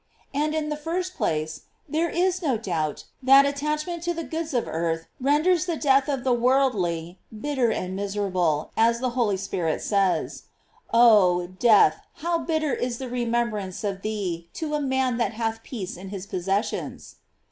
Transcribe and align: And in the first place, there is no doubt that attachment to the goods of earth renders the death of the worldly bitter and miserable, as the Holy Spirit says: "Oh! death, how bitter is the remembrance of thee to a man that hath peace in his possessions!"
And 0.33 0.55
in 0.55 0.69
the 0.69 0.75
first 0.77 1.13
place, 1.15 1.65
there 1.87 2.09
is 2.09 2.41
no 2.41 2.57
doubt 2.57 3.03
that 3.21 3.45
attachment 3.45 4.01
to 4.01 4.15
the 4.15 4.23
goods 4.23 4.51
of 4.55 4.67
earth 4.67 5.05
renders 5.19 5.67
the 5.67 5.75
death 5.77 6.09
of 6.09 6.23
the 6.23 6.33
worldly 6.33 7.19
bitter 7.31 7.71
and 7.71 7.95
miserable, 7.95 8.71
as 8.75 8.99
the 8.99 9.11
Holy 9.11 9.37
Spirit 9.37 9.79
says: 9.79 10.45
"Oh! 10.91 11.45
death, 11.45 12.01
how 12.15 12.39
bitter 12.39 12.73
is 12.73 12.97
the 12.97 13.09
remembrance 13.09 13.83
of 13.83 14.01
thee 14.01 14.49
to 14.55 14.73
a 14.73 14.81
man 14.81 15.17
that 15.17 15.33
hath 15.33 15.61
peace 15.61 15.95
in 15.97 16.09
his 16.09 16.25
possessions!" 16.25 17.17